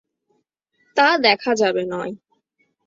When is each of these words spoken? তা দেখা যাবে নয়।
তা 0.97 1.07
দেখা 1.17 1.51
যাবে 1.55 1.83
নয়। 1.85 2.13